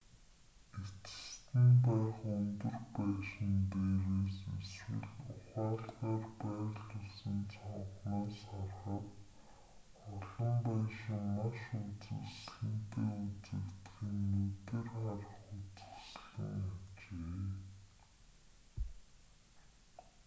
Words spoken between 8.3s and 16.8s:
харахад олон байшин маш үзэсгэлэнтэй үзэгдэх нь нүдээр харах үзэсгэлэн